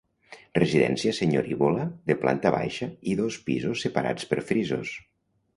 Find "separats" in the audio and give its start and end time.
3.87-4.29